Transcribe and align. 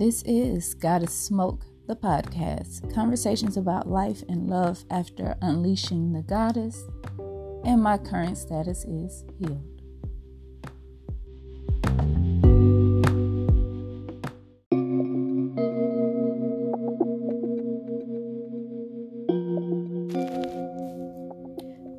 This 0.00 0.22
is 0.22 0.72
Goddess 0.72 1.12
Smoke, 1.12 1.66
the 1.86 1.94
podcast. 1.94 2.94
Conversations 2.94 3.58
about 3.58 3.86
life 3.86 4.22
and 4.30 4.48
love 4.48 4.82
after 4.90 5.36
unleashing 5.42 6.14
the 6.14 6.22
goddess. 6.22 6.88
And 7.66 7.82
my 7.82 7.98
current 7.98 8.38
status 8.38 8.86
is 8.86 9.24
healed. 9.38 9.60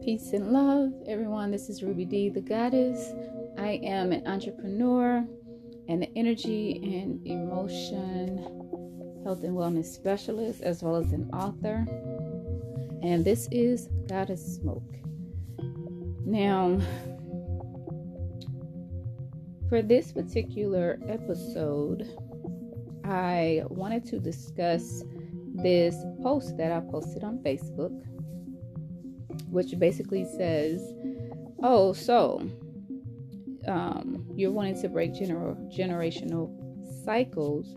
Peace 0.03 0.33
and 0.33 0.51
love, 0.51 0.91
everyone. 1.05 1.51
This 1.51 1.69
is 1.69 1.83
Ruby 1.83 2.05
D, 2.05 2.29
the 2.29 2.41
goddess. 2.41 3.13
I 3.59 3.79
am 3.83 4.11
an 4.11 4.25
entrepreneur 4.25 5.23
and 5.91 6.03
an 6.03 6.11
energy 6.15 6.79
and 7.01 7.19
emotion 7.27 8.37
health 9.25 9.43
and 9.43 9.53
wellness 9.55 9.85
specialist, 9.85 10.61
as 10.61 10.81
well 10.81 10.95
as 10.95 11.11
an 11.11 11.29
author. 11.33 11.85
And 13.03 13.25
this 13.25 13.49
is 13.51 13.89
Goddess 14.07 14.55
Smoke. 14.55 14.95
Now, 16.25 16.79
for 19.67 19.81
this 19.81 20.13
particular 20.13 20.97
episode, 21.09 22.07
I 23.03 23.63
wanted 23.67 24.05
to 24.05 24.19
discuss 24.19 25.03
this 25.55 25.95
post 26.23 26.55
that 26.57 26.71
I 26.71 26.79
posted 26.79 27.25
on 27.25 27.39
Facebook, 27.39 28.01
which 29.49 29.77
basically 29.77 30.23
says, 30.37 30.93
Oh, 31.61 31.91
so 31.91 32.49
um, 33.67 34.20
you're 34.35 34.51
wanting 34.51 34.81
to 34.81 34.89
break 34.89 35.13
gener- 35.13 35.57
generational 35.75 36.51
cycles, 37.03 37.75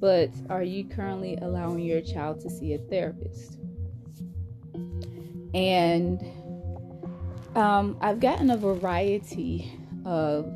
but 0.00 0.30
are 0.50 0.62
you 0.62 0.84
currently 0.84 1.36
allowing 1.40 1.80
your 1.80 2.00
child 2.00 2.40
to 2.40 2.50
see 2.50 2.74
a 2.74 2.78
therapist? 2.78 3.58
And 5.54 6.20
um, 7.54 7.96
I've 8.00 8.20
gotten 8.20 8.50
a 8.50 8.56
variety 8.56 9.72
of 10.04 10.52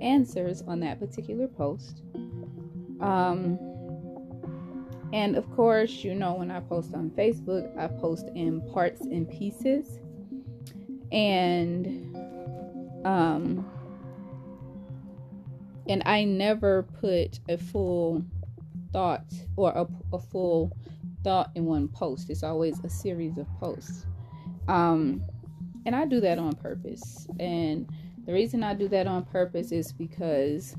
answers 0.00 0.62
on 0.62 0.80
that 0.80 1.00
particular 1.00 1.48
post. 1.48 2.02
Um, 3.00 3.58
and 5.12 5.36
of 5.36 5.50
course, 5.50 6.04
you 6.04 6.14
know, 6.14 6.34
when 6.34 6.50
I 6.50 6.60
post 6.60 6.94
on 6.94 7.10
Facebook, 7.10 7.76
I 7.76 7.88
post 7.88 8.28
in 8.34 8.60
parts 8.72 9.00
and 9.00 9.28
pieces. 9.28 9.98
And 11.10 12.10
um 13.04 13.68
and 15.90 16.02
I 16.06 16.24
never 16.24 16.84
put 16.84 17.40
a 17.48 17.58
full 17.58 18.24
thought 18.92 19.24
or 19.56 19.72
a, 19.72 19.86
a 20.14 20.18
full 20.18 20.76
thought 21.24 21.50
in 21.56 21.66
one 21.66 21.88
post. 21.88 22.30
It's 22.30 22.42
always 22.42 22.82
a 22.84 22.88
series 22.88 23.36
of 23.36 23.46
posts. 23.58 24.06
Um 24.68 25.22
and 25.84 25.96
I 25.96 26.04
do 26.04 26.20
that 26.20 26.38
on 26.38 26.54
purpose. 26.54 27.26
And 27.38 27.88
the 28.24 28.32
reason 28.32 28.62
I 28.62 28.74
do 28.74 28.86
that 28.88 29.06
on 29.06 29.24
purpose 29.24 29.72
is 29.72 29.92
because 29.92 30.76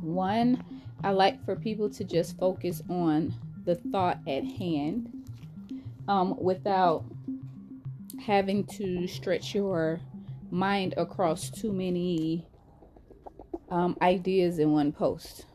one, 0.00 0.64
I 1.04 1.10
like 1.10 1.44
for 1.44 1.54
people 1.54 1.88
to 1.90 2.04
just 2.04 2.38
focus 2.38 2.82
on 2.88 3.34
the 3.64 3.74
thought 3.74 4.18
at 4.26 4.44
hand 4.44 5.12
um, 6.08 6.36
without 6.40 7.04
having 8.24 8.64
to 8.64 9.06
stretch 9.06 9.54
your 9.54 10.00
mind 10.50 10.94
across 10.96 11.50
too 11.50 11.72
many 11.72 12.46
um, 13.70 13.96
ideas 14.02 14.58
in 14.58 14.72
one 14.72 14.92
post. 14.92 15.46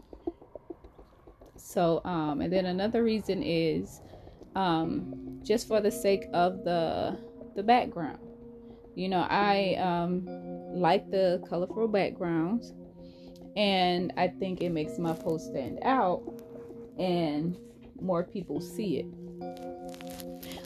So, 1.55 2.01
um, 2.03 2.41
and 2.41 2.51
then 2.51 2.65
another 2.65 3.03
reason 3.03 3.41
is 3.43 4.01
um, 4.55 5.39
just 5.43 5.67
for 5.67 5.79
the 5.79 5.91
sake 5.91 6.25
of 6.33 6.63
the 6.63 7.17
the 7.55 7.63
background. 7.63 8.19
You 8.95 9.09
know, 9.09 9.25
I 9.29 9.75
um, 9.75 10.25
like 10.73 11.09
the 11.11 11.43
colorful 11.47 11.87
backgrounds, 11.87 12.73
and 13.55 14.11
I 14.17 14.27
think 14.27 14.61
it 14.61 14.69
makes 14.69 14.97
my 14.97 15.13
post 15.13 15.47
stand 15.47 15.79
out, 15.83 16.21
and 16.99 17.57
more 18.01 18.23
people 18.23 18.59
see 18.59 18.97
it. 18.99 19.05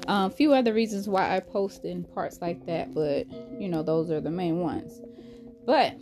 A 0.07 0.11
um, 0.11 0.31
few 0.31 0.53
other 0.53 0.73
reasons 0.73 1.07
why 1.07 1.35
I 1.35 1.39
post 1.39 1.83
in 1.83 2.03
parts 2.03 2.39
like 2.41 2.65
that, 2.65 2.93
but 2.93 3.27
you 3.59 3.67
know, 3.69 3.83
those 3.83 4.09
are 4.11 4.21
the 4.21 4.31
main 4.31 4.59
ones. 4.59 5.01
But 5.65 5.95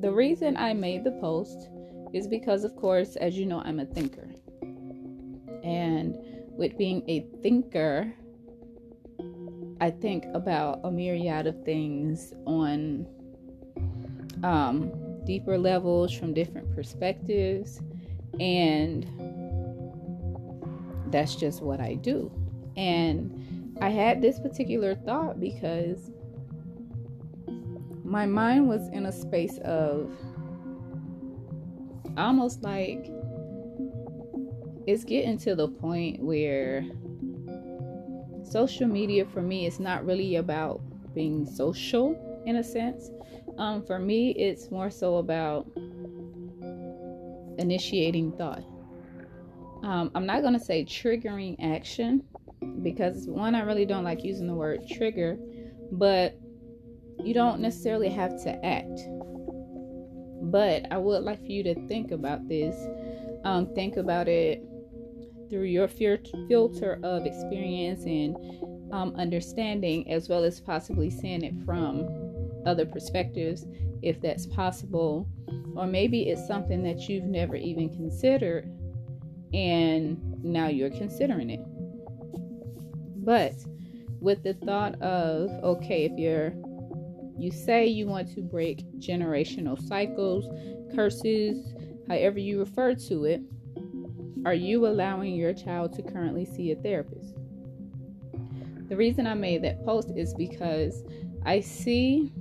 the 0.00 0.12
reason 0.12 0.56
I 0.56 0.74
made 0.74 1.04
the 1.04 1.12
post 1.12 1.68
is 2.12 2.28
because, 2.28 2.64
of 2.64 2.76
course, 2.76 3.16
as 3.16 3.36
you 3.36 3.46
know, 3.46 3.60
I'm 3.60 3.80
a 3.80 3.86
thinker. 3.86 4.28
And 5.62 6.16
with 6.50 6.76
being 6.78 7.02
a 7.08 7.26
thinker, 7.42 8.12
I 9.80 9.90
think 9.90 10.24
about 10.34 10.80
a 10.84 10.90
myriad 10.90 11.46
of 11.46 11.64
things 11.64 12.32
on 12.46 13.06
um, 14.42 14.92
deeper 15.24 15.58
levels 15.58 16.12
from 16.12 16.32
different 16.34 16.74
perspectives. 16.74 17.80
And 18.38 19.06
that's 21.10 21.34
just 21.36 21.62
what 21.62 21.80
I 21.80 21.94
do. 21.94 22.30
And 22.76 23.76
I 23.80 23.90
had 23.90 24.22
this 24.22 24.38
particular 24.38 24.94
thought 24.94 25.40
because 25.40 26.10
my 28.06 28.24
mind 28.24 28.68
was 28.68 28.88
in 28.88 29.06
a 29.06 29.12
space 29.12 29.58
of 29.58 30.10
almost 32.16 32.62
like 32.62 33.10
it's 34.86 35.04
getting 35.04 35.36
to 35.38 35.56
the 35.56 35.68
point 35.68 36.22
where 36.22 36.84
social 38.48 38.86
media 38.86 39.24
for 39.26 39.42
me 39.42 39.66
is 39.66 39.80
not 39.80 40.06
really 40.06 40.36
about 40.36 40.80
being 41.14 41.44
social 41.44 42.42
in 42.46 42.56
a 42.56 42.64
sense. 42.64 43.10
Um, 43.58 43.84
for 43.84 43.98
me, 43.98 44.30
it's 44.30 44.70
more 44.70 44.90
so 44.90 45.16
about 45.16 45.66
initiating 47.58 48.32
thought. 48.32 48.62
Um, 49.82 50.12
I'm 50.14 50.26
not 50.26 50.42
going 50.42 50.54
to 50.54 50.64
say 50.64 50.84
triggering 50.84 51.56
action 51.58 52.22
because 52.82 53.26
one, 53.26 53.56
I 53.56 53.62
really 53.62 53.84
don't 53.84 54.04
like 54.04 54.22
using 54.22 54.46
the 54.46 54.54
word 54.54 54.86
trigger, 54.88 55.36
but 55.90 56.38
you 57.22 57.34
don't 57.34 57.60
necessarily 57.60 58.08
have 58.08 58.42
to 58.44 58.64
act. 58.64 59.00
But 60.42 60.86
I 60.90 60.98
would 60.98 61.24
like 61.24 61.40
for 61.40 61.52
you 61.52 61.62
to 61.64 61.74
think 61.86 62.12
about 62.12 62.48
this. 62.48 62.76
Um, 63.44 63.74
think 63.74 63.96
about 63.96 64.28
it 64.28 64.62
through 65.48 65.64
your 65.64 65.88
filter 65.88 66.98
of 67.02 67.26
experience 67.26 68.04
and 68.04 68.36
um, 68.92 69.14
understanding, 69.16 70.10
as 70.10 70.28
well 70.28 70.44
as 70.44 70.60
possibly 70.60 71.10
seeing 71.10 71.42
it 71.42 71.54
from 71.64 72.08
other 72.66 72.86
perspectives, 72.86 73.66
if 74.02 74.20
that's 74.20 74.46
possible. 74.46 75.28
Or 75.76 75.86
maybe 75.86 76.28
it's 76.28 76.46
something 76.46 76.82
that 76.84 77.08
you've 77.08 77.24
never 77.24 77.56
even 77.56 77.88
considered, 77.90 78.70
and 79.52 80.20
now 80.42 80.68
you're 80.68 80.90
considering 80.90 81.50
it. 81.50 81.60
But 83.24 83.54
with 84.20 84.42
the 84.42 84.54
thought 84.54 85.00
of, 85.02 85.50
okay, 85.62 86.04
if 86.04 86.12
you're 86.18 86.52
you 87.38 87.50
say 87.50 87.86
you 87.86 88.06
want 88.06 88.34
to 88.34 88.40
break 88.42 88.84
generational 88.98 89.80
cycles, 89.88 90.48
curses, 90.94 91.74
however 92.08 92.38
you 92.38 92.58
refer 92.58 92.94
to 92.94 93.24
it, 93.24 93.40
are 94.44 94.54
you 94.54 94.86
allowing 94.86 95.34
your 95.34 95.52
child 95.52 95.92
to 95.94 96.02
currently 96.02 96.44
see 96.44 96.70
a 96.70 96.76
therapist? 96.76 97.34
The 98.88 98.96
reason 98.96 99.26
I 99.26 99.34
made 99.34 99.62
that 99.64 99.84
post 99.84 100.10
is 100.14 100.32
because 100.34 101.02
I 101.44 101.60
see, 101.60 102.32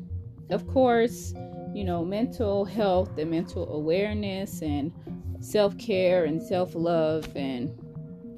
of 0.51 0.67
course, 0.67 1.33
you 1.73 1.83
know, 1.83 2.05
mental 2.05 2.63
health 2.63 3.17
and 3.17 3.31
mental 3.31 3.73
awareness 3.73 4.61
and 4.61 4.91
self 5.39 5.77
care 5.77 6.25
and 6.25 6.41
self 6.41 6.75
love 6.75 7.27
and 7.35 7.71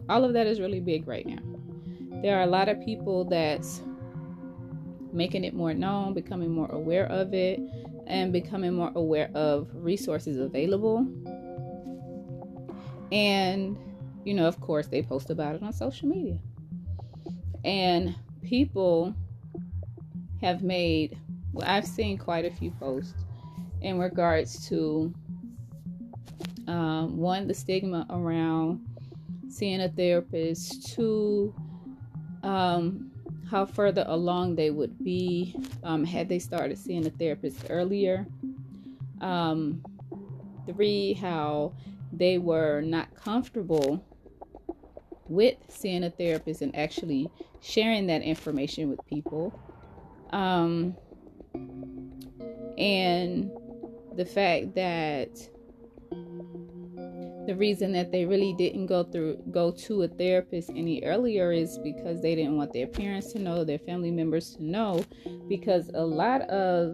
all 0.10 0.24
of 0.24 0.34
that 0.34 0.48
is 0.48 0.60
really 0.60 0.80
big 0.80 1.08
right 1.08 1.26
now. 1.26 1.42
There 2.22 2.38
are 2.38 2.44
a 2.44 2.48
lot 2.48 2.70
of 2.70 2.80
people 2.82 3.26
that's 3.26 3.82
making 5.18 5.44
it 5.44 5.54
more 5.54 5.74
known, 5.74 6.14
becoming 6.14 6.52
more 6.52 6.70
aware 6.72 7.08
of 7.08 7.34
it, 7.34 7.60
and 8.06 8.32
becoming 8.32 8.74
more 8.74 8.92
aware 8.96 9.30
of 9.34 9.68
resources 9.74 10.38
available. 10.38 11.06
And, 13.12 13.78
you 14.24 14.34
know, 14.34 14.48
of 14.48 14.62
course, 14.62 14.88
they 14.88 15.02
post 15.02 15.30
about 15.30 15.56
it 15.56 15.64
on 15.64 15.74
social 15.74 16.08
media. 16.08 16.38
And 17.66 18.16
people 18.44 19.14
have 20.40 20.62
made, 20.62 21.18
well, 21.52 21.68
I've 21.68 21.88
seen 21.88 22.18
quite 22.18 22.46
a 22.46 22.52
few 22.52 22.72
posts 22.72 23.16
in 23.82 23.98
regards 23.98 24.68
to 24.70 25.14
um, 26.68 27.18
one, 27.18 27.48
the 27.48 27.54
stigma 27.54 28.06
around 28.10 28.82
seeing 29.50 29.82
a 29.82 29.90
therapist, 29.90 30.94
two, 30.94 31.54
um, 32.44 33.07
how 33.50 33.66
further 33.66 34.04
along 34.08 34.56
they 34.56 34.70
would 34.70 35.04
be 35.04 35.56
um, 35.84 36.04
had 36.04 36.30
they 36.30 36.40
started 36.40 36.78
seeing 36.78 37.06
a 37.06 37.10
therapist 37.10 37.66
earlier. 37.70 38.26
Um, 39.22 39.84
three, 40.66 41.14
how 41.14 41.74
they 42.12 42.38
were 42.38 42.82
not 42.82 43.14
comfortable 43.16 44.04
with 45.28 45.56
seeing 45.70 46.04
a 46.04 46.10
therapist 46.10 46.62
and 46.62 46.76
actually 46.76 47.30
sharing 47.62 48.08
that 48.08 48.22
information 48.22 48.90
with 48.90 49.06
people. 49.08 49.58
Um, 50.32 50.96
and 52.78 53.52
the 54.16 54.26
fact 54.26 54.76
that 54.76 55.50
the 57.48 57.56
reason 57.56 57.94
that 57.94 58.12
they 58.12 58.26
really 58.26 58.54
didn't 58.54 58.88
go 58.88 59.04
through 59.04 59.42
go 59.52 59.72
to 59.72 60.04
a 60.04 60.08
therapist 60.10 60.70
any 60.76 61.02
earlier 61.06 61.54
is 61.54 61.80
because 61.80 62.22
they 62.22 62.36
didn't 62.36 62.58
want 62.58 62.74
their 62.74 62.86
parents 62.86 63.32
to 63.32 63.40
know, 63.40 63.64
their 63.64 63.80
family 63.80 64.12
members 64.12 64.54
to 64.56 64.64
know 64.64 65.04
because 65.48 65.90
a 65.94 66.06
lot 66.06 66.42
of 66.50 66.94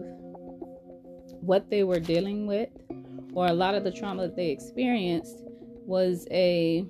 what 1.40 1.68
they 1.70 1.82
were 1.82 1.98
dealing 1.98 2.46
with 2.46 2.68
or 3.34 3.48
a 3.48 3.52
lot 3.52 3.74
of 3.74 3.82
the 3.82 3.90
trauma 3.90 4.22
that 4.22 4.36
they 4.36 4.50
experienced 4.50 5.42
was 5.86 6.24
a 6.30 6.86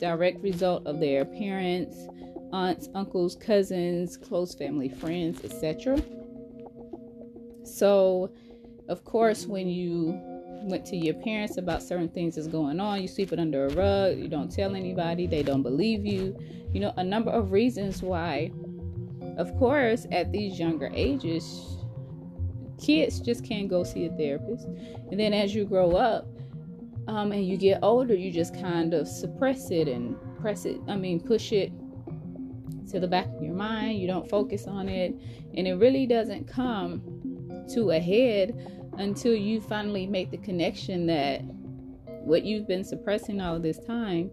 direct 0.00 0.42
result 0.42 0.84
of 0.84 0.98
their 0.98 1.24
parents, 1.24 2.08
aunts, 2.52 2.88
uncles, 2.96 3.36
cousins, 3.36 4.16
close 4.16 4.56
family 4.56 4.88
friends, 4.88 5.44
etc. 5.44 6.02
So, 7.62 8.32
of 8.88 9.04
course, 9.04 9.46
when 9.46 9.68
you 9.68 10.33
went 10.64 10.84
to 10.86 10.96
your 10.96 11.14
parents 11.14 11.58
about 11.58 11.82
certain 11.82 12.08
things 12.08 12.36
that's 12.36 12.48
going 12.48 12.80
on, 12.80 13.02
you 13.02 13.08
sweep 13.08 13.32
it 13.32 13.38
under 13.38 13.66
a 13.66 13.74
rug, 13.74 14.18
you 14.18 14.28
don't 14.28 14.50
tell 14.50 14.74
anybody, 14.74 15.26
they 15.26 15.42
don't 15.42 15.62
believe 15.62 16.04
you. 16.04 16.36
You 16.72 16.80
know, 16.80 16.92
a 16.96 17.04
number 17.04 17.30
of 17.30 17.52
reasons 17.52 18.02
why, 18.02 18.50
of 19.36 19.56
course, 19.58 20.06
at 20.10 20.32
these 20.32 20.58
younger 20.58 20.90
ages, 20.94 21.76
kids 22.80 23.20
just 23.20 23.44
can't 23.44 23.68
go 23.68 23.84
see 23.84 24.06
a 24.06 24.10
therapist. 24.10 24.66
And 25.10 25.20
then 25.20 25.32
as 25.32 25.54
you 25.54 25.64
grow 25.64 25.92
up 25.92 26.26
um, 27.06 27.32
and 27.32 27.46
you 27.46 27.56
get 27.56 27.80
older, 27.82 28.14
you 28.14 28.32
just 28.32 28.54
kind 28.54 28.94
of 28.94 29.06
suppress 29.06 29.70
it 29.70 29.88
and 29.88 30.16
press 30.40 30.64
it, 30.64 30.80
I 30.88 30.96
mean, 30.96 31.20
push 31.20 31.52
it 31.52 31.72
to 32.90 33.00
the 33.00 33.08
back 33.08 33.26
of 33.26 33.42
your 33.42 33.54
mind. 33.54 33.98
You 33.98 34.06
don't 34.06 34.28
focus 34.28 34.66
on 34.66 34.88
it. 34.88 35.14
And 35.56 35.66
it 35.66 35.74
really 35.74 36.06
doesn't 36.06 36.46
come 36.46 37.02
to 37.72 37.90
a 37.90 37.98
head 37.98 38.73
until 38.98 39.34
you 39.34 39.60
finally 39.60 40.06
make 40.06 40.30
the 40.30 40.38
connection 40.38 41.06
that 41.06 41.42
what 42.24 42.44
you've 42.44 42.66
been 42.66 42.84
suppressing 42.84 43.40
all 43.40 43.58
this 43.58 43.78
time 43.78 44.30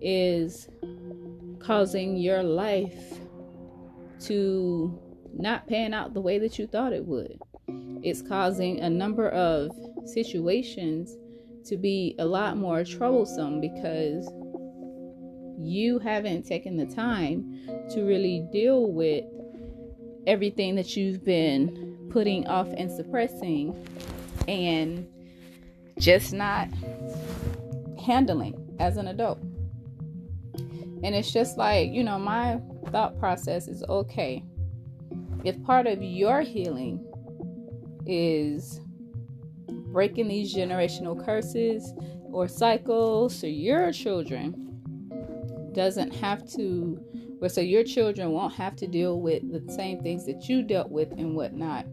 is 0.00 0.68
causing 1.58 2.16
your 2.16 2.42
life 2.42 3.20
to 4.20 4.98
not 5.34 5.66
pan 5.66 5.94
out 5.94 6.14
the 6.14 6.20
way 6.20 6.38
that 6.38 6.58
you 6.58 6.66
thought 6.66 6.92
it 6.92 7.04
would. 7.04 7.38
It's 8.02 8.22
causing 8.22 8.80
a 8.80 8.90
number 8.90 9.28
of 9.30 9.70
situations 10.06 11.16
to 11.66 11.76
be 11.76 12.14
a 12.18 12.24
lot 12.24 12.56
more 12.56 12.84
troublesome 12.84 13.60
because 13.60 14.28
you 15.60 15.98
haven't 15.98 16.46
taken 16.46 16.76
the 16.76 16.86
time 16.86 17.60
to 17.90 18.02
really 18.02 18.46
deal 18.52 18.92
with 18.92 19.24
everything 20.26 20.74
that 20.76 20.96
you've 20.96 21.24
been 21.24 21.87
putting 22.10 22.46
off 22.46 22.68
and 22.76 22.90
suppressing 22.90 23.74
and 24.46 25.06
just 25.98 26.32
not 26.32 26.68
handling 28.04 28.54
as 28.78 28.96
an 28.96 29.08
adult. 29.08 29.40
And 31.02 31.14
it's 31.14 31.32
just 31.32 31.56
like, 31.56 31.90
you 31.90 32.02
know, 32.02 32.18
my 32.18 32.60
thought 32.90 33.18
process 33.18 33.68
is 33.68 33.84
okay. 33.88 34.42
If 35.44 35.62
part 35.62 35.86
of 35.86 36.02
your 36.02 36.40
healing 36.40 37.04
is 38.06 38.80
breaking 39.68 40.28
these 40.28 40.54
generational 40.54 41.22
curses 41.24 41.92
or 42.32 42.48
cycles 42.48 43.38
so 43.38 43.46
your 43.46 43.92
children 43.92 44.64
doesn't 45.72 46.14
have 46.14 46.48
to 46.50 47.02
or 47.40 47.48
so 47.48 47.60
your 47.60 47.84
children 47.84 48.32
won't 48.32 48.52
have 48.54 48.74
to 48.76 48.86
deal 48.86 49.20
with 49.20 49.42
the 49.52 49.72
same 49.72 50.02
things 50.02 50.26
that 50.26 50.48
you 50.48 50.62
dealt 50.62 50.90
with 50.90 51.10
and 51.12 51.34
whatnot 51.34 51.86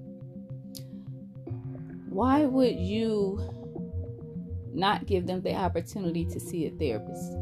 why 2.15 2.45
would 2.45 2.77
you 2.77 3.41
not 4.73 5.05
give 5.05 5.27
them 5.27 5.41
the 5.41 5.53
opportunity 5.53 6.23
to 6.23 6.39
see 6.39 6.65
a 6.65 6.71
therapist? 6.71 7.33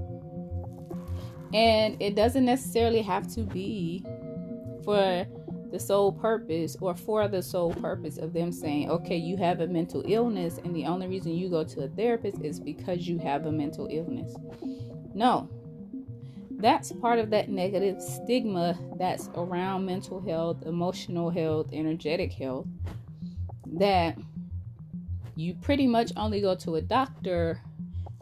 And 1.53 1.95
it 2.01 2.15
doesn't 2.15 2.43
necessarily 2.43 3.03
have 3.03 3.31
to 3.35 3.41
be 3.41 4.03
for 4.83 5.27
the 5.71 5.79
sole 5.79 6.11
purpose 6.11 6.75
or 6.81 6.95
for 6.95 7.27
the 7.27 7.43
sole 7.43 7.75
purpose 7.75 8.17
of 8.17 8.33
them 8.33 8.51
saying, 8.51 8.89
okay, 8.89 9.15
you 9.15 9.37
have 9.37 9.59
a 9.59 9.67
mental 9.67 10.03
illness, 10.07 10.59
and 10.63 10.75
the 10.75 10.85
only 10.85 11.05
reason 11.07 11.33
you 11.33 11.49
go 11.49 11.63
to 11.63 11.83
a 11.83 11.87
therapist 11.89 12.41
is 12.41 12.59
because 12.59 13.07
you 13.07 13.19
have 13.19 13.45
a 13.45 13.51
mental 13.51 13.87
illness. 13.91 14.35
No, 15.13 15.47
that's 16.49 16.91
part 16.93 17.19
of 17.19 17.29
that 17.29 17.47
negative 17.47 18.01
stigma 18.01 18.75
that's 18.97 19.29
around 19.35 19.85
mental 19.85 20.19
health, 20.19 20.63
emotional 20.65 21.29
health, 21.29 21.67
energetic 21.71 22.33
health 22.33 22.65
that 23.73 24.17
you 25.35 25.55
pretty 25.55 25.87
much 25.87 26.11
only 26.15 26.41
go 26.41 26.55
to 26.55 26.75
a 26.75 26.81
doctor 26.81 27.61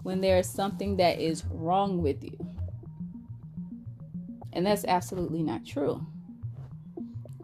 when 0.04 0.22
there 0.22 0.40
is 0.40 0.50
something 0.50 0.98
that 0.98 1.20
is 1.20 1.44
wrong 1.52 2.02
with 2.02 2.24
you. 2.24 2.38
And 4.54 4.66
that's 4.66 4.86
absolutely 4.86 5.44
not 5.44 5.66
true. 5.66 6.06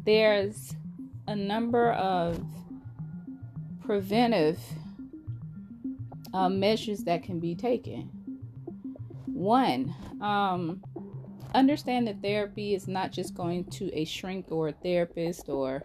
There's 0.04 0.75
a 1.28 1.36
number 1.36 1.92
of 1.94 2.44
preventive 3.86 4.60
uh, 6.34 6.50
measures 6.50 7.04
that 7.04 7.24
can 7.24 7.40
be 7.40 7.56
taken. 7.56 8.10
One, 9.25 9.94
um, 10.22 10.81
understand 11.54 12.08
that 12.08 12.22
therapy 12.22 12.74
is 12.74 12.88
not 12.88 13.12
just 13.12 13.34
going 13.34 13.66
to 13.66 13.94
a 13.94 14.06
shrink 14.06 14.48
or 14.50 14.70
a 14.70 14.74
therapist 14.74 15.50
or, 15.50 15.84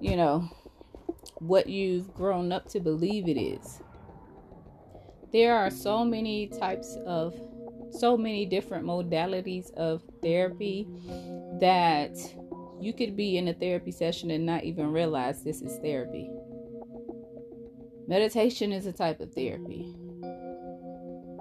you 0.00 0.16
know, 0.16 0.48
what 1.38 1.68
you've 1.68 2.12
grown 2.14 2.52
up 2.52 2.68
to 2.70 2.80
believe 2.80 3.28
it 3.28 3.38
is. 3.38 3.80
There 5.32 5.56
are 5.56 5.70
so 5.70 6.04
many 6.04 6.46
types 6.46 6.96
of, 7.06 7.34
so 7.90 8.16
many 8.16 8.46
different 8.46 8.84
modalities 8.84 9.72
of 9.74 10.02
therapy 10.22 10.88
that 11.60 12.16
you 12.80 12.92
could 12.92 13.16
be 13.16 13.38
in 13.38 13.48
a 13.48 13.54
therapy 13.54 13.90
session 13.90 14.30
and 14.30 14.46
not 14.46 14.64
even 14.64 14.92
realize 14.92 15.42
this 15.42 15.62
is 15.62 15.78
therapy. 15.78 16.30
Meditation 18.06 18.72
is 18.72 18.86
a 18.86 18.92
type 18.92 19.20
of 19.20 19.32
therapy. 19.32 19.94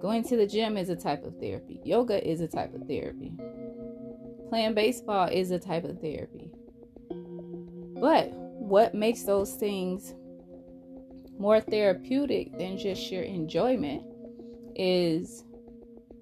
Going 0.02 0.24
to 0.24 0.38
the 0.38 0.48
gym 0.48 0.78
is 0.78 0.90
a 0.90 0.96
type 0.96 1.24
of 1.24 1.38
therapy. 1.38 1.80
Yoga 1.84 2.26
is 2.28 2.42
a 2.42 2.48
type 2.48 2.74
of 2.74 2.88
therapy. 2.88 3.34
Playing 4.50 4.74
baseball 4.74 5.28
is 5.30 5.52
a 5.52 5.60
type 5.60 5.84
of 5.84 6.00
therapy. 6.00 6.52
But 8.00 8.34
what 8.74 8.96
makes 8.96 9.22
those 9.22 9.54
things 9.54 10.16
more 11.38 11.62
therapeutic 11.62 12.58
than 12.58 12.76
just 12.76 13.12
your 13.12 13.22
enjoyment 13.22 14.02
is 14.76 15.44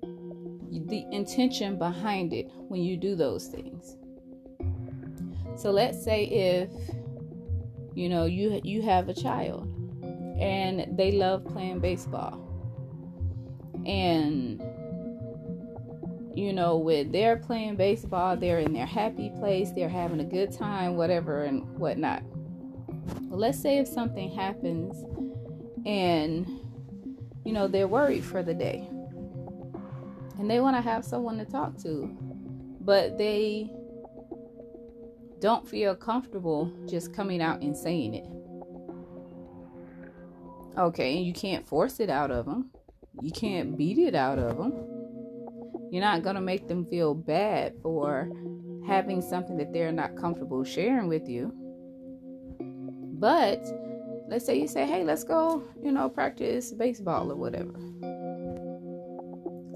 the 0.02 1.06
intention 1.14 1.78
behind 1.78 2.34
it 2.34 2.52
when 2.68 2.82
you 2.82 2.98
do 2.98 3.16
those 3.16 3.48
things. 3.48 3.96
So 5.56 5.72
let's 5.72 6.04
say 6.04 6.26
if 6.26 6.70
you 7.96 8.10
know 8.10 8.26
you 8.26 8.60
you 8.66 8.82
have 8.82 9.08
a 9.08 9.14
child 9.14 9.64
and 10.38 10.98
they 10.98 11.14
love 11.14 11.46
playing 11.46 11.80
baseball 11.80 12.38
and 13.86 14.62
you 16.36 16.52
know, 16.52 16.78
with 16.78 17.14
they're 17.14 17.38
playing 17.38 17.78
baseball, 17.78 18.36
they're 18.36 18.60
in 18.60 18.74
their 18.74 18.86
happy 18.86 19.30
place, 19.40 19.72
they're 19.72 19.88
having 19.88 20.20
a 20.20 20.26
good 20.26 20.52
time, 20.52 20.98
whatever, 20.98 21.44
and 21.44 21.64
whatnot. 21.78 22.24
Well, 23.24 23.40
let's 23.40 23.60
say 23.60 23.78
if 23.78 23.88
something 23.88 24.32
happens 24.32 25.04
and, 25.86 26.48
you 27.46 27.54
know, 27.54 27.68
they're 27.68 27.88
worried 27.88 28.24
for 28.24 28.44
the 28.44 28.54
day 28.54 28.88
and 30.40 30.50
they 30.50 30.60
want 30.60 30.76
to 30.76 30.82
have 30.82 31.06
someone 31.06 31.38
to 31.38 31.46
talk 31.46 31.78
to, 31.84 32.16
but 32.82 33.18
they 33.18 33.72
don't 35.40 35.68
feel 35.68 35.96
comfortable 35.96 36.72
just 36.88 37.14
coming 37.14 37.42
out 37.42 37.62
and 37.62 37.76
saying 37.76 38.14
it. 38.14 38.28
Okay, 40.78 41.18
and 41.18 41.26
you 41.26 41.34
can't 41.34 41.68
force 41.68 42.00
it 42.00 42.10
out 42.10 42.32
of 42.32 42.46
them. 42.46 42.72
You 43.22 43.32
can't 43.32 43.78
beat 43.78 43.98
it 43.98 44.16
out 44.16 44.40
of 44.40 44.58
them 44.58 45.02
you're 45.92 46.02
not 46.02 46.24
going 46.24 46.36
to 46.36 46.42
make 46.42 46.70
them 46.70 46.86
feel 46.86 47.14
bad 47.14 47.74
for 47.84 48.32
having 48.88 49.22
something 49.22 49.58
that 49.58 49.74
they're 49.74 49.92
not 49.92 50.16
comfortable 50.16 50.64
sharing 50.64 51.10
with 51.10 51.28
you. 51.28 51.54
But 53.22 53.64
let's 54.28 54.48
say 54.48 54.60
you 54.60 54.68
say, 54.68 54.88
hey, 54.88 55.04
let's 55.04 55.24
go, 55.24 55.64
you 55.84 55.92
know, 55.92 56.10
practice 56.10 56.72
baseball 56.72 57.32
or 57.32 57.36
whatever. 57.36 57.76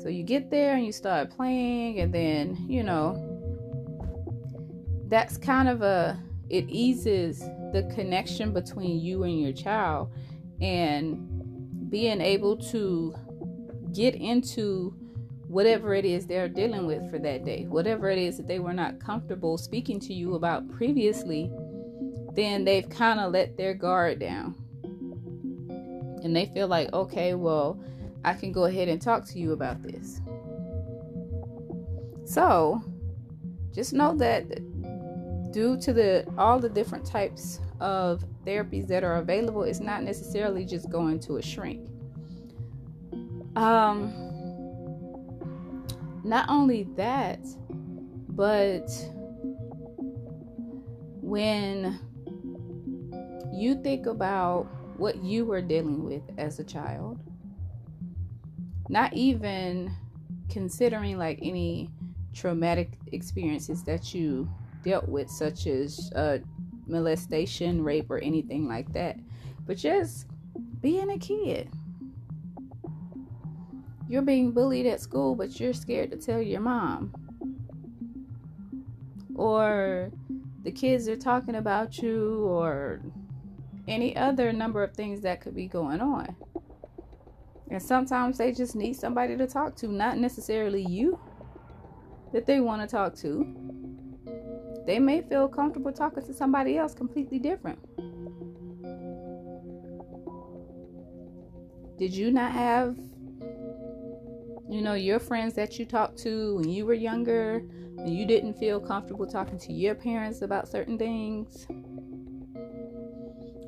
So 0.01 0.09
you 0.09 0.23
get 0.23 0.49
there 0.49 0.73
and 0.75 0.83
you 0.83 0.91
start 0.91 1.29
playing, 1.29 1.99
and 1.99 2.11
then, 2.11 2.57
you 2.67 2.81
know, 2.81 3.21
that's 5.09 5.37
kind 5.37 5.69
of 5.69 5.83
a, 5.83 6.19
it 6.49 6.65
eases 6.69 7.39
the 7.71 7.87
connection 7.93 8.51
between 8.51 8.99
you 8.99 9.23
and 9.23 9.39
your 9.39 9.53
child 9.53 10.11
and 10.59 11.91
being 11.91 12.21
able 12.21 12.57
to 12.71 13.13
get 13.93 14.15
into 14.15 14.95
whatever 15.47 15.93
it 15.93 16.05
is 16.05 16.25
they're 16.25 16.49
dealing 16.49 16.87
with 16.87 17.07
for 17.11 17.19
that 17.19 17.45
day, 17.45 17.65
whatever 17.67 18.09
it 18.09 18.17
is 18.17 18.37
that 18.37 18.47
they 18.47 18.57
were 18.57 18.73
not 18.73 18.99
comfortable 18.99 19.55
speaking 19.55 19.99
to 19.99 20.15
you 20.15 20.33
about 20.33 20.67
previously, 20.71 21.51
then 22.35 22.65
they've 22.65 22.87
kind 22.89 23.19
of 23.19 23.31
let 23.31 23.57
their 23.57 23.73
guard 23.73 24.19
down. 24.19 24.55
And 26.23 26.35
they 26.35 26.47
feel 26.47 26.67
like, 26.67 26.91
okay, 26.93 27.33
well, 27.35 27.79
I 28.23 28.33
can 28.33 28.51
go 28.51 28.65
ahead 28.65 28.87
and 28.87 29.01
talk 29.01 29.25
to 29.27 29.39
you 29.39 29.53
about 29.53 29.81
this. 29.83 30.19
So, 32.25 32.83
just 33.71 33.93
know 33.93 34.15
that 34.17 34.49
due 35.51 35.77
to 35.77 35.93
the 35.93 36.25
all 36.37 36.59
the 36.59 36.69
different 36.69 37.05
types 37.05 37.59
of 37.79 38.25
therapies 38.45 38.87
that 38.87 39.03
are 39.03 39.17
available, 39.17 39.63
it's 39.63 39.79
not 39.79 40.03
necessarily 40.03 40.65
just 40.65 40.89
going 40.89 41.19
to 41.21 41.37
a 41.37 41.41
shrink. 41.41 41.87
Um, 43.55 44.11
not 46.23 46.49
only 46.49 46.87
that, 46.95 47.39
but 48.29 48.89
when 51.21 51.99
you 53.55 53.81
think 53.81 54.05
about 54.05 54.67
what 54.97 55.23
you 55.23 55.45
were 55.45 55.61
dealing 55.61 56.03
with 56.03 56.23
as 56.37 56.59
a 56.59 56.63
child, 56.63 57.19
not 58.89 59.13
even 59.13 59.91
considering 60.49 61.17
like 61.17 61.39
any 61.41 61.89
traumatic 62.33 62.97
experiences 63.11 63.83
that 63.83 64.13
you 64.13 64.49
dealt 64.83 65.07
with, 65.07 65.29
such 65.29 65.67
as 65.67 66.11
uh, 66.15 66.37
molestation, 66.85 67.83
rape, 67.83 68.09
or 68.09 68.19
anything 68.19 68.67
like 68.67 68.91
that, 68.93 69.17
but 69.65 69.77
just 69.77 70.27
being 70.81 71.09
a 71.09 71.17
kid. 71.17 71.69
You're 74.07 74.21
being 74.21 74.51
bullied 74.51 74.85
at 74.85 75.01
school, 75.01 75.33
but 75.35 75.59
you're 75.59 75.73
scared 75.73 76.11
to 76.11 76.17
tell 76.17 76.41
your 76.41 76.61
mom. 76.61 77.11
Or 79.33 80.11
the 80.63 80.71
kids 80.71 81.07
are 81.07 81.17
talking 81.17 81.55
about 81.55 81.97
you, 81.97 82.45
or 82.45 83.01
any 83.87 84.15
other 84.15 84.51
number 84.51 84.83
of 84.83 84.93
things 84.93 85.21
that 85.21 85.41
could 85.41 85.55
be 85.55 85.67
going 85.67 86.01
on. 86.01 86.35
And 87.69 87.81
sometimes 87.81 88.37
they 88.37 88.51
just 88.51 88.75
need 88.75 88.95
somebody 88.95 89.35
to 89.37 89.47
talk 89.47 89.75
to, 89.77 89.87
not 89.87 90.17
necessarily 90.17 90.85
you 90.85 91.19
that 92.33 92.45
they 92.45 92.59
want 92.59 92.81
to 92.81 92.87
talk 92.87 93.15
to. 93.15 93.55
They 94.85 94.99
may 94.99 95.21
feel 95.21 95.47
comfortable 95.47 95.91
talking 95.91 96.23
to 96.25 96.33
somebody 96.33 96.77
else 96.77 96.93
completely 96.93 97.39
different. 97.39 97.79
Did 101.97 102.13
you 102.13 102.29
not 102.29 102.51
have, 102.51 102.97
you 104.69 104.81
know, 104.81 104.93
your 104.93 105.17
friends 105.17 105.53
that 105.55 105.79
you 105.79 105.85
talked 105.85 106.17
to 106.19 106.57
when 106.57 106.69
you 106.69 106.85
were 106.85 106.93
younger 106.93 107.63
and 107.97 108.09
you 108.09 108.25
didn't 108.25 108.55
feel 108.55 108.79
comfortable 108.79 109.25
talking 109.25 109.57
to 109.59 109.73
your 109.73 109.95
parents 109.95 110.41
about 110.41 110.67
certain 110.67 110.97
things? 110.97 111.65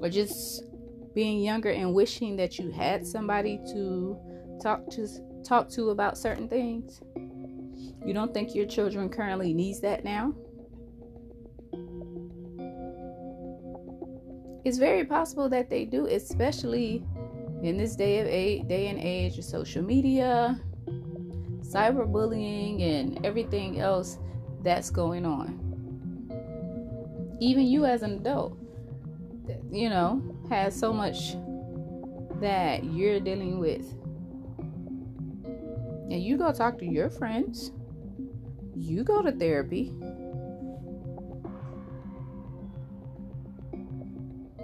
Or 0.01 0.09
just 0.09 0.63
being 1.13 1.41
younger 1.41 1.69
and 1.71 1.93
wishing 1.93 2.35
that 2.37 2.59
you 2.59 2.71
had 2.71 3.05
somebody 3.05 3.59
to 3.73 4.17
talk 4.61 4.89
to 4.91 5.07
talk 5.43 5.69
to 5.69 5.89
about 5.89 6.17
certain 6.17 6.47
things? 6.47 7.01
You 8.05 8.13
don't 8.13 8.33
think 8.33 8.55
your 8.55 8.65
children 8.65 9.09
currently 9.09 9.53
needs 9.53 9.79
that 9.81 10.03
now? 10.03 10.33
It's 14.63 14.77
very 14.77 15.05
possible 15.05 15.47
that 15.49 15.69
they 15.69 15.85
do, 15.85 16.07
especially 16.07 17.05
in 17.63 17.77
this 17.77 17.95
day 17.95 18.19
of 18.19 18.27
age, 18.27 18.67
day 18.67 18.87
and 18.87 18.99
age 18.99 19.37
of 19.37 19.45
social 19.45 19.81
media, 19.81 20.59
cyberbullying, 21.61 22.81
and 22.81 23.25
everything 23.25 23.79
else 23.79 24.19
that's 24.63 24.89
going 24.89 25.25
on. 25.25 25.63
Even 27.39 27.65
you 27.65 27.85
as 27.85 28.01
an 28.03 28.13
adult, 28.13 28.57
you 29.71 29.89
know, 29.89 30.21
has 30.49 30.77
so 30.77 30.93
much 30.93 31.35
that 32.41 32.83
you're 32.83 33.19
dealing 33.19 33.59
with. 33.59 33.91
And 36.09 36.21
you 36.23 36.37
go 36.37 36.51
talk 36.51 36.77
to 36.79 36.85
your 36.85 37.09
friends 37.09 37.71
you 38.77 39.03
go 39.03 39.21
to 39.21 39.31
therapy. 39.31 39.91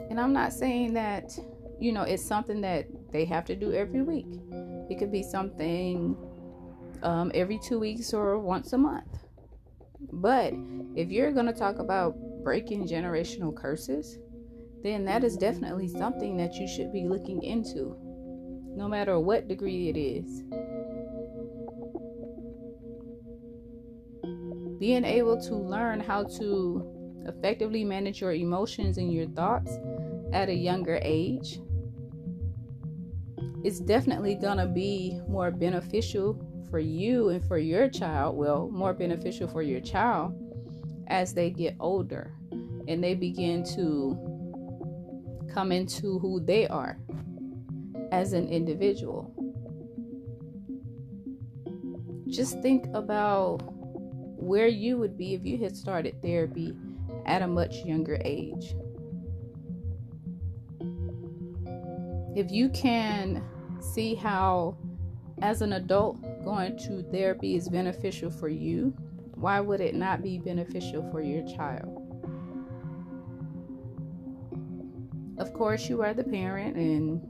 And 0.09 0.19
I'm 0.19 0.33
not 0.33 0.53
saying 0.53 0.93
that, 0.93 1.37
you 1.79 1.91
know, 1.91 2.03
it's 2.03 2.23
something 2.23 2.61
that 2.61 2.85
they 3.11 3.25
have 3.25 3.45
to 3.45 3.55
do 3.55 3.73
every 3.73 4.03
week. 4.03 4.27
It 4.89 4.99
could 4.99 5.11
be 5.11 5.23
something 5.23 6.15
um, 7.01 7.31
every 7.33 7.59
two 7.59 7.79
weeks 7.79 8.13
or 8.13 8.37
once 8.37 8.73
a 8.73 8.77
month. 8.77 9.25
But 10.11 10.53
if 10.95 11.09
you're 11.09 11.31
going 11.31 11.47
to 11.47 11.53
talk 11.53 11.79
about 11.79 12.15
breaking 12.43 12.87
generational 12.87 13.55
curses, 13.55 14.19
then 14.83 15.05
that 15.05 15.23
is 15.23 15.37
definitely 15.37 15.87
something 15.87 16.37
that 16.37 16.55
you 16.55 16.67
should 16.67 16.91
be 16.91 17.05
looking 17.07 17.41
into, 17.41 17.95
no 18.75 18.87
matter 18.87 19.19
what 19.19 19.47
degree 19.47 19.89
it 19.89 19.97
is. 19.97 20.43
being 24.83 25.05
able 25.05 25.39
to 25.39 25.55
learn 25.55 25.97
how 25.97 26.25
to 26.25 27.23
effectively 27.25 27.85
manage 27.85 28.19
your 28.19 28.33
emotions 28.33 28.97
and 28.97 29.13
your 29.13 29.25
thoughts 29.27 29.77
at 30.33 30.49
a 30.49 30.53
younger 30.53 30.99
age 31.01 31.61
it's 33.63 33.79
definitely 33.79 34.35
going 34.35 34.57
to 34.57 34.65
be 34.65 35.21
more 35.25 35.51
beneficial 35.51 36.37
for 36.69 36.79
you 36.79 37.29
and 37.29 37.45
for 37.45 37.57
your 37.57 37.87
child 37.87 38.35
well 38.35 38.69
more 38.73 38.93
beneficial 38.93 39.47
for 39.47 39.61
your 39.61 39.79
child 39.79 40.33
as 41.07 41.33
they 41.33 41.49
get 41.49 41.77
older 41.79 42.33
and 42.89 43.01
they 43.01 43.13
begin 43.13 43.63
to 43.63 44.32
come 45.53 45.71
into 45.71 46.19
who 46.19 46.39
they 46.39 46.67
are 46.67 46.97
as 48.11 48.33
an 48.33 48.47
individual 48.47 49.33
just 52.33 52.59
think 52.61 52.85
about 52.95 53.59
where 54.41 54.67
you 54.67 54.97
would 54.97 55.17
be 55.17 55.35
if 55.35 55.45
you 55.45 55.57
had 55.59 55.77
started 55.77 56.19
therapy 56.21 56.75
at 57.27 57.43
a 57.43 57.47
much 57.47 57.85
younger 57.85 58.19
age. 58.25 58.75
If 62.35 62.51
you 62.51 62.69
can 62.69 63.43
see 63.79 64.15
how, 64.15 64.77
as 65.43 65.61
an 65.61 65.73
adult, 65.73 66.21
going 66.43 66.77
to 66.79 67.03
therapy 67.11 67.55
is 67.55 67.69
beneficial 67.69 68.31
for 68.31 68.49
you, 68.49 68.95
why 69.35 69.59
would 69.59 69.79
it 69.79 69.93
not 69.93 70.23
be 70.23 70.39
beneficial 70.39 71.07
for 71.11 71.21
your 71.21 71.45
child? 71.47 71.92
Of 75.37 75.53
course, 75.53 75.89
you 75.89 76.01
are 76.01 76.13
the 76.13 76.23
parent, 76.23 76.75
and 76.75 77.21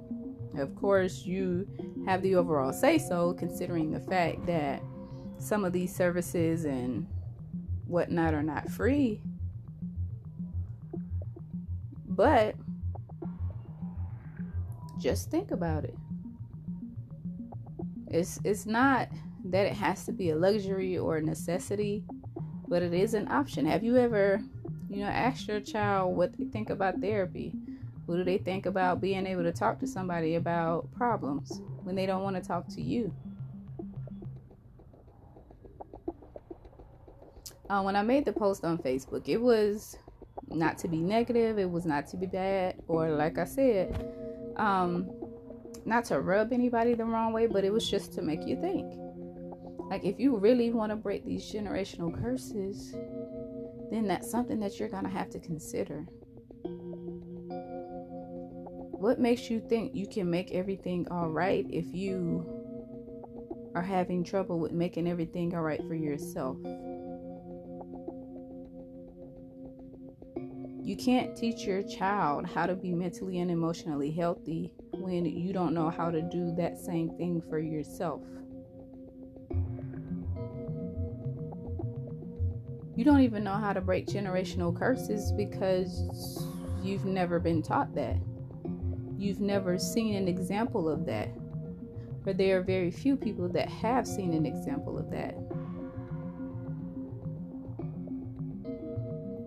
of 0.59 0.75
course, 0.75 1.23
you 1.25 1.67
have 2.05 2.21
the 2.21 2.35
overall 2.35 2.73
say 2.73 2.97
so, 2.97 3.33
considering 3.33 3.91
the 3.91 3.99
fact 3.99 4.45
that 4.45 4.81
some 5.37 5.65
of 5.65 5.73
these 5.73 5.95
services 5.95 6.65
and 6.65 7.07
whatnot 7.87 8.33
are 8.33 8.43
not 8.43 8.69
free. 8.69 9.21
But 12.07 12.55
just 14.99 15.31
think 15.31 15.51
about 15.51 15.83
it. 15.83 15.95
It's 18.07 18.39
it's 18.43 18.65
not 18.65 19.09
that 19.45 19.65
it 19.65 19.73
has 19.73 20.05
to 20.05 20.11
be 20.11 20.29
a 20.29 20.35
luxury 20.35 20.97
or 20.97 21.17
a 21.17 21.21
necessity, 21.21 22.03
but 22.67 22.83
it 22.83 22.93
is 22.93 23.13
an 23.13 23.27
option. 23.31 23.65
Have 23.65 23.83
you 23.83 23.97
ever, 23.97 24.41
you 24.89 24.97
know, 24.97 25.07
asked 25.07 25.47
your 25.47 25.59
child 25.59 26.15
what 26.15 26.37
they 26.37 26.45
think 26.45 26.69
about 26.69 26.99
therapy? 27.01 27.53
What 28.05 28.17
do 28.17 28.23
they 28.23 28.37
think 28.37 28.65
about 28.65 29.01
being 29.01 29.25
able 29.25 29.43
to 29.43 29.51
talk 29.51 29.79
to 29.79 29.87
somebody 29.87 30.35
about 30.35 30.91
problems 30.93 31.61
when 31.83 31.95
they 31.95 32.05
don't 32.05 32.23
want 32.23 32.35
to 32.35 32.41
talk 32.41 32.67
to 32.69 32.81
you? 32.81 33.13
uh, 37.73 37.81
when 37.81 37.95
I 37.95 38.03
made 38.03 38.25
the 38.25 38.33
post 38.33 38.63
on 38.63 38.77
Facebook, 38.77 39.27
it 39.27 39.37
was 39.37 39.97
not 40.49 40.77
to 40.79 40.87
be 40.87 40.97
negative, 40.97 41.57
it 41.57 41.69
was 41.69 41.85
not 41.85 42.07
to 42.07 42.17
be 42.17 42.27
bad, 42.27 42.75
or 42.87 43.09
like 43.09 43.39
I 43.39 43.45
said, 43.45 44.13
um, 44.57 45.09
not 45.85 46.05
to 46.05 46.19
rub 46.19 46.53
anybody 46.53 46.93
the 46.93 47.05
wrong 47.05 47.33
way, 47.33 47.47
but 47.47 47.63
it 47.63 47.73
was 47.73 47.89
just 47.89 48.13
to 48.13 48.21
make 48.21 48.45
you 48.45 48.59
think. 48.61 48.93
Like, 49.89 50.03
if 50.03 50.19
you 50.19 50.35
really 50.37 50.71
want 50.71 50.91
to 50.91 50.95
break 50.95 51.25
these 51.25 51.51
generational 51.51 52.13
curses, 52.21 52.93
then 53.91 54.07
that's 54.07 54.29
something 54.29 54.59
that 54.59 54.79
you're 54.79 54.89
going 54.89 55.03
to 55.03 55.09
have 55.09 55.29
to 55.31 55.39
consider. 55.39 56.05
What 59.03 59.19
makes 59.19 59.49
you 59.49 59.59
think 59.59 59.93
you 59.93 60.07
can 60.07 60.29
make 60.29 60.53
everything 60.53 61.05
all 61.11 61.27
right 61.27 61.67
if 61.69 61.83
you 61.93 62.45
are 63.75 63.81
having 63.81 64.23
trouble 64.23 64.61
with 64.61 64.71
making 64.71 65.09
everything 65.09 65.53
all 65.53 65.61
right 65.61 65.81
for 65.89 65.93
yourself? 65.93 66.55
You 70.81 70.95
can't 70.95 71.35
teach 71.35 71.65
your 71.65 71.83
child 71.83 72.47
how 72.47 72.65
to 72.65 72.75
be 72.75 72.93
mentally 72.93 73.39
and 73.39 73.51
emotionally 73.51 74.09
healthy 74.09 74.71
when 74.93 75.25
you 75.25 75.51
don't 75.51 75.73
know 75.73 75.89
how 75.89 76.09
to 76.09 76.21
do 76.21 76.53
that 76.55 76.79
same 76.79 77.09
thing 77.17 77.43
for 77.49 77.59
yourself. 77.59 78.21
You 82.95 83.03
don't 83.03 83.19
even 83.19 83.43
know 83.43 83.55
how 83.55 83.73
to 83.73 83.81
break 83.81 84.07
generational 84.07 84.73
curses 84.73 85.33
because 85.33 86.47
you've 86.81 87.03
never 87.03 87.37
been 87.37 87.61
taught 87.61 87.93
that. 87.95 88.15
You've 89.17 89.39
never 89.39 89.77
seen 89.77 90.15
an 90.15 90.27
example 90.27 90.89
of 90.89 91.05
that. 91.05 91.29
But 92.23 92.37
there 92.37 92.57
are 92.57 92.61
very 92.61 92.91
few 92.91 93.17
people 93.17 93.49
that 93.49 93.69
have 93.69 94.07
seen 94.07 94.33
an 94.33 94.45
example 94.45 94.97
of 94.97 95.09
that. 95.11 95.35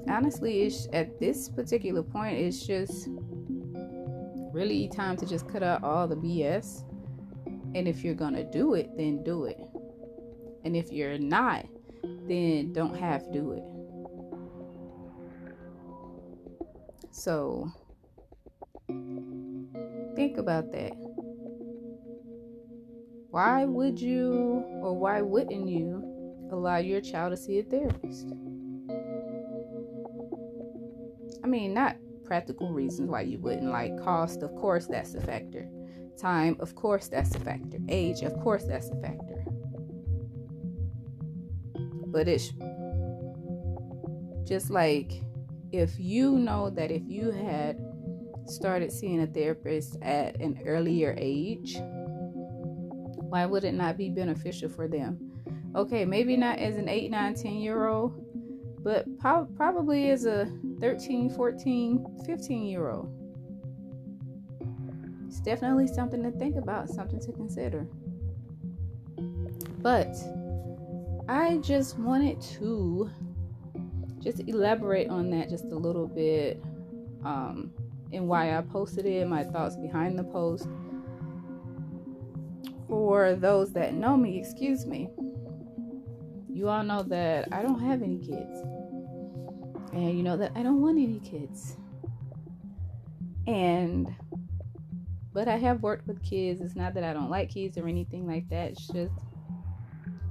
Honestly, 0.08 0.62
it's 0.62 0.88
at 0.92 1.18
this 1.18 1.48
particular 1.48 2.02
point, 2.02 2.38
it's 2.38 2.66
just 2.66 3.08
really 4.52 4.88
time 4.88 5.16
to 5.16 5.26
just 5.26 5.48
cut 5.48 5.62
out 5.62 5.82
all 5.82 6.06
the 6.06 6.16
BS. 6.16 6.84
And 7.74 7.86
if 7.88 8.04
you're 8.04 8.14
gonna 8.14 8.44
do 8.44 8.74
it, 8.74 8.90
then 8.96 9.22
do 9.22 9.44
it. 9.44 9.58
And 10.64 10.76
if 10.76 10.90
you're 10.92 11.18
not, 11.18 11.66
then 12.26 12.72
don't 12.72 12.96
have 12.96 13.24
to 13.26 13.32
do 13.32 13.52
it. 13.52 13.62
So 17.10 17.70
think 20.16 20.38
about 20.38 20.72
that. 20.72 20.92
Why 23.30 23.66
would 23.66 24.00
you 24.00 24.64
or 24.82 24.98
why 24.98 25.20
wouldn't 25.20 25.68
you 25.68 26.48
allow 26.50 26.78
your 26.78 27.02
child 27.02 27.32
to 27.32 27.36
see 27.36 27.58
a 27.58 27.62
therapist? 27.62 28.26
I 31.44 31.46
mean, 31.46 31.74
not 31.74 31.96
practical 32.24 32.72
reasons 32.72 33.08
why 33.08 33.20
you 33.20 33.38
wouldn't 33.38 33.70
like 33.70 34.02
cost, 34.02 34.42
of 34.42 34.54
course, 34.56 34.86
that's 34.86 35.14
a 35.14 35.20
factor. 35.20 35.68
Time, 36.18 36.56
of 36.60 36.74
course, 36.74 37.08
that's 37.08 37.34
a 37.34 37.40
factor. 37.40 37.78
Age, 37.88 38.22
of 38.22 38.34
course, 38.40 38.64
that's 38.64 38.88
a 38.88 38.96
factor. 39.00 39.44
But 42.06 42.26
it's 42.26 42.52
just 44.48 44.70
like 44.70 45.12
if 45.72 45.98
you 45.98 46.38
know 46.38 46.70
that 46.70 46.90
if 46.90 47.02
you 47.06 47.30
had 47.30 47.78
started 48.48 48.92
seeing 48.92 49.22
a 49.22 49.26
therapist 49.26 49.96
at 50.02 50.40
an 50.40 50.60
earlier 50.66 51.14
age, 51.18 51.76
why 53.28 53.46
would 53.46 53.64
it 53.64 53.74
not 53.74 53.96
be 53.96 54.08
beneficial 54.08 54.68
for 54.68 54.88
them? 54.88 55.18
Okay, 55.74 56.04
maybe 56.04 56.36
not 56.36 56.58
as 56.58 56.76
an 56.76 56.88
8, 56.88 57.10
9, 57.10 57.34
10 57.34 57.52
year 57.54 57.86
old, 57.86 58.24
but 58.82 59.06
po- 59.18 59.48
probably 59.56 60.10
as 60.10 60.24
a 60.24 60.50
13, 60.80 61.30
14, 61.30 62.22
15 62.24 62.66
year 62.66 62.90
old. 62.90 63.12
It's 65.26 65.40
definitely 65.40 65.86
something 65.86 66.22
to 66.22 66.30
think 66.30 66.56
about, 66.56 66.88
something 66.88 67.20
to 67.20 67.32
consider. 67.32 67.86
But 69.78 70.16
I 71.28 71.58
just 71.58 71.98
wanted 71.98 72.40
to 72.58 73.10
just 74.20 74.40
elaborate 74.48 75.08
on 75.08 75.30
that 75.30 75.50
just 75.50 75.66
a 75.66 75.76
little 75.76 76.06
bit 76.06 76.62
um, 77.24 77.70
and 78.12 78.28
why 78.28 78.56
I 78.56 78.62
posted 78.62 79.06
it, 79.06 79.26
my 79.26 79.44
thoughts 79.44 79.76
behind 79.76 80.18
the 80.18 80.24
post. 80.24 80.68
For 82.88 83.34
those 83.34 83.72
that 83.72 83.94
know 83.94 84.16
me, 84.16 84.38
excuse 84.38 84.86
me, 84.86 85.08
you 86.48 86.68
all 86.68 86.84
know 86.84 87.02
that 87.02 87.48
I 87.52 87.62
don't 87.62 87.80
have 87.80 88.02
any 88.02 88.18
kids. 88.18 88.62
And 89.92 90.16
you 90.16 90.22
know 90.22 90.36
that 90.36 90.52
I 90.54 90.62
don't 90.62 90.80
want 90.80 90.98
any 90.98 91.20
kids. 91.20 91.76
And, 93.46 94.14
but 95.32 95.48
I 95.48 95.56
have 95.56 95.82
worked 95.82 96.06
with 96.06 96.22
kids. 96.22 96.60
It's 96.60 96.76
not 96.76 96.94
that 96.94 97.04
I 97.04 97.12
don't 97.12 97.30
like 97.30 97.50
kids 97.50 97.76
or 97.76 97.88
anything 97.88 98.26
like 98.26 98.48
that. 98.50 98.72
It's 98.72 98.86
just 98.88 99.12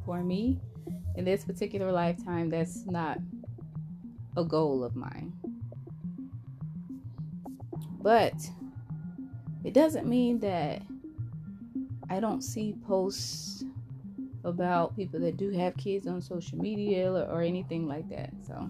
for 0.05 0.23
me, 0.23 0.59
in 1.15 1.25
this 1.25 1.45
particular 1.45 1.91
lifetime, 1.91 2.49
that's 2.49 2.85
not 2.85 3.17
a 4.37 4.43
goal 4.43 4.83
of 4.83 4.95
mine. 4.95 5.33
But 8.05 8.35
it 9.63 9.73
doesn't 9.73 10.07
mean 10.07 10.37
that 10.41 10.83
I 12.07 12.19
don't 12.19 12.43
see 12.43 12.75
posts 12.85 13.63
about 14.43 14.95
people 14.95 15.19
that 15.21 15.37
do 15.37 15.49
have 15.49 15.75
kids 15.75 16.05
on 16.05 16.21
social 16.21 16.59
media 16.59 17.11
or, 17.11 17.23
or 17.23 17.41
anything 17.41 17.87
like 17.87 18.07
that. 18.09 18.29
So, 18.45 18.69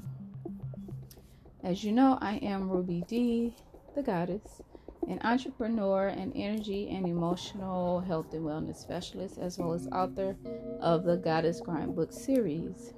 as 1.65 1.83
you 1.83 1.91
know, 1.91 2.17
I 2.21 2.35
am 2.37 2.69
Ruby 2.69 3.03
D, 3.09 3.53
the 3.93 4.01
goddess, 4.01 4.61
an 5.09 5.19
entrepreneur, 5.21 6.07
and 6.07 6.31
energy 6.33 6.87
and 6.87 7.05
emotional 7.05 7.99
health 7.99 8.33
and 8.33 8.45
wellness 8.45 8.77
specialist, 8.77 9.37
as 9.37 9.57
well 9.57 9.73
as 9.73 9.85
author 9.87 10.37
of 10.79 11.03
the 11.03 11.17
Goddess 11.17 11.59
Grind 11.59 11.93
book 11.93 12.13
series. 12.13 12.93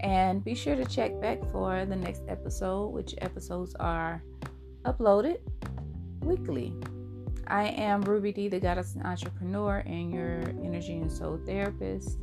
And 0.00 0.44
be 0.44 0.54
sure 0.54 0.76
to 0.76 0.84
check 0.84 1.20
back 1.20 1.40
for 1.50 1.86
the 1.86 1.96
next 1.96 2.22
episode, 2.28 2.88
which 2.88 3.14
episodes 3.18 3.74
are 3.80 4.22
uploaded 4.84 5.38
weekly. 6.20 6.74
I 7.46 7.68
am 7.68 8.02
Ruby 8.02 8.32
D, 8.32 8.48
the 8.48 8.60
goddess 8.60 8.94
and 8.94 9.04
entrepreneur 9.04 9.78
and 9.86 10.12
your 10.12 10.40
energy 10.62 10.96
and 10.96 11.12
soul 11.12 11.38
therapist. 11.44 12.18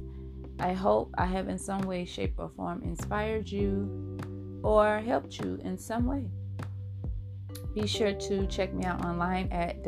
I 0.60 0.74
hope 0.74 1.14
I 1.18 1.26
have 1.26 1.50
in 1.50 1.58
some 1.58 1.82
way, 1.82 2.06
shape, 2.06 2.36
or 2.38 2.50
form 2.50 2.84
inspired 2.84 3.50
you 3.50 4.18
or 4.64 5.00
helped 5.00 5.40
you 5.40 5.60
in 5.64 5.78
some 5.78 6.06
way. 6.06 6.28
Be 7.74 7.88
sure 7.88 8.14
to 8.14 8.46
check 8.48 8.74
me 8.74 8.86
out 8.86 9.06
online 9.06 9.48
at 9.52 9.84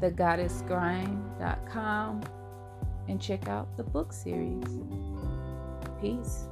www.thegoddessgrind.com 0.00 2.22
and 3.08 3.20
check 3.20 3.48
out 3.48 3.76
the 3.76 3.82
book 3.82 4.12
series. 4.12 4.78
Peace. 6.00 6.46